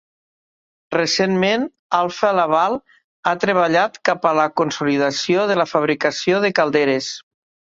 Recentment, 0.95 1.65
Alfa 1.97 2.31
Laval 2.39 2.79
ha 3.27 3.35
treballat 3.45 4.01
cap 4.11 4.27
a 4.31 4.35
la 4.41 4.49
consolidació 4.63 5.45
de 5.53 5.59
la 5.63 5.69
fabricació 5.75 6.43
de 6.49 6.53
calderes. 6.63 7.13